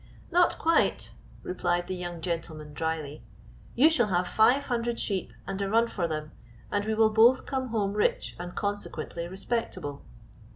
[0.31, 1.11] "Not quite,"
[1.43, 3.21] replied the young gentleman dryly;
[3.75, 6.31] "you shall have five hundred sheep and a run for them,
[6.71, 10.03] and we will both come home rich and consequently respectable."